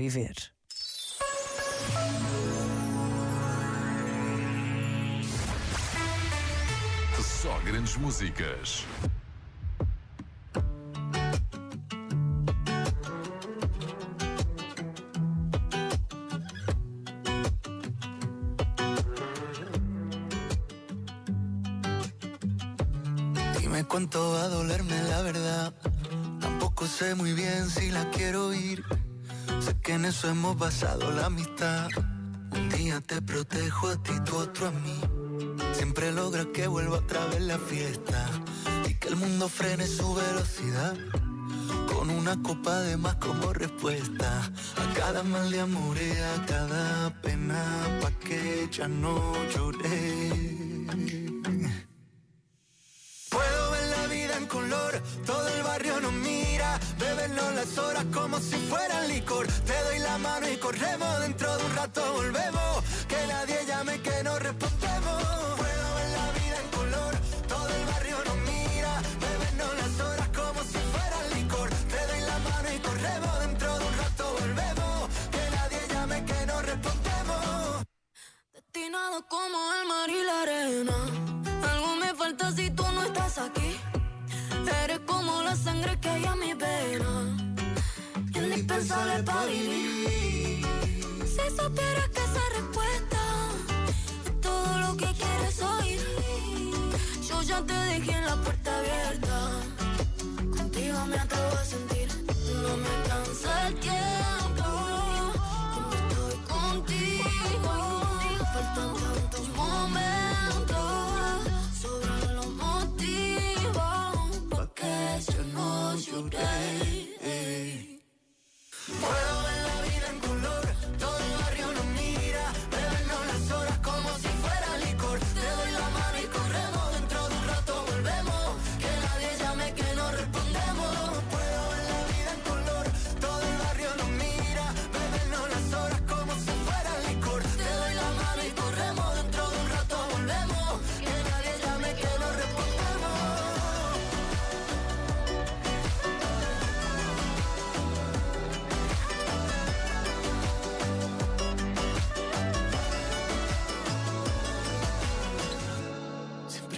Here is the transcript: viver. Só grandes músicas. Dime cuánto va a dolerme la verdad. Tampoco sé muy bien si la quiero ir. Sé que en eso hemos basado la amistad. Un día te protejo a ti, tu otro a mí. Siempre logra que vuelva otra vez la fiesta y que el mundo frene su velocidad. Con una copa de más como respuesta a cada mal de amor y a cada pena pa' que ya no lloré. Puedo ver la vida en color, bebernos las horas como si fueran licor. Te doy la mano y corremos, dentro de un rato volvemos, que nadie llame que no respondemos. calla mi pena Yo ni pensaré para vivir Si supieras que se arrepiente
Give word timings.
viver. 0.00 0.34
Só 7.42 7.52
grandes 7.66 7.98
músicas. 7.98 8.86
Dime 23.60 23.84
cuánto 23.84 24.32
va 24.32 24.44
a 24.44 24.48
dolerme 24.48 25.02
la 25.02 25.20
verdad. 25.20 25.74
Tampoco 26.40 26.86
sé 26.86 27.14
muy 27.14 27.34
bien 27.34 27.68
si 27.68 27.90
la 27.90 28.08
quiero 28.10 28.54
ir. 28.54 28.82
Sé 29.60 29.76
que 29.82 29.92
en 29.92 30.06
eso 30.06 30.28
hemos 30.28 30.58
basado 30.58 31.10
la 31.12 31.26
amistad. 31.26 31.88
Un 32.52 32.68
día 32.70 33.00
te 33.02 33.20
protejo 33.20 33.88
a 33.88 34.02
ti, 34.02 34.12
tu 34.24 34.36
otro 34.36 34.68
a 34.68 34.70
mí. 34.70 34.98
Siempre 35.74 36.12
logra 36.12 36.46
que 36.52 36.66
vuelva 36.66 36.98
otra 36.98 37.26
vez 37.26 37.42
la 37.42 37.58
fiesta 37.58 38.26
y 38.88 38.94
que 38.94 39.08
el 39.08 39.16
mundo 39.16 39.48
frene 39.48 39.86
su 39.86 40.14
velocidad. 40.14 40.96
Con 41.92 42.08
una 42.08 42.40
copa 42.42 42.80
de 42.80 42.96
más 42.96 43.16
como 43.16 43.52
respuesta 43.52 44.50
a 44.76 44.94
cada 44.94 45.22
mal 45.22 45.50
de 45.50 45.60
amor 45.60 45.96
y 45.98 46.10
a 46.10 46.46
cada 46.46 47.20
pena 47.20 47.98
pa' 48.00 48.12
que 48.12 48.68
ya 48.72 48.88
no 48.88 49.34
lloré. 49.48 50.30
Puedo 53.28 53.70
ver 53.72 53.86
la 53.96 54.06
vida 54.06 54.36
en 54.38 54.46
color, 54.46 55.02
bebernos 56.98 57.54
las 57.54 57.78
horas 57.78 58.04
como 58.12 58.38
si 58.40 58.56
fueran 58.68 59.08
licor. 59.08 59.46
Te 59.46 59.82
doy 59.84 59.98
la 59.98 60.18
mano 60.18 60.48
y 60.48 60.56
corremos, 60.56 61.20
dentro 61.20 61.56
de 61.56 61.64
un 61.64 61.76
rato 61.76 62.12
volvemos, 62.14 62.84
que 63.08 63.26
nadie 63.26 63.58
llame 63.66 64.00
que 64.00 64.22
no 64.22 64.38
respondemos. 64.38 65.59
calla 86.00 86.34
mi 86.36 86.54
pena 86.54 87.36
Yo 88.32 88.42
ni 88.42 88.62
pensaré 88.62 89.22
para 89.22 89.46
vivir 89.46 90.66
Si 91.24 91.56
supieras 91.56 92.08
que 92.08 92.20
se 92.32 92.38
arrepiente 92.46 92.69